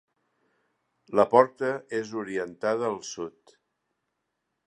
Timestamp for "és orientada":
1.99-2.89